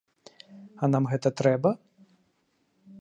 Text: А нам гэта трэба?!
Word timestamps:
А 0.87 0.89
нам 0.95 1.03
гэта 1.11 1.29
трэба?! 1.43 1.75